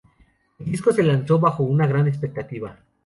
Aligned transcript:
El 0.57 0.65
disco 0.65 0.91
se 0.91 1.03
lanzó 1.03 1.37
bajo 1.37 1.61
una 1.63 1.85
gran 1.85 2.07
expectativa. 2.07 2.75